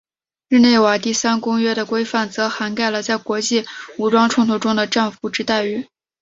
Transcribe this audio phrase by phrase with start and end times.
[0.49, 3.65] 日内瓦第三公约的规范则涵盖了在国际
[3.99, 5.87] 武装冲突中的战俘之待遇。